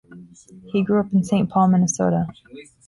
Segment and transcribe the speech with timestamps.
[0.73, 2.25] He grew up in Saint Paul, Minnesota.